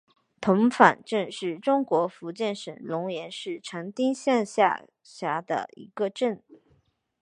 [0.41, 6.41] 童坊镇是中国福建省龙岩市长汀县下辖的一个镇。